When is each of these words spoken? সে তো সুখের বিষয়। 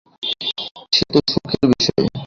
সে 0.93 1.03
তো 1.13 1.19
সুখের 1.31 1.63
বিষয়। 1.69 2.05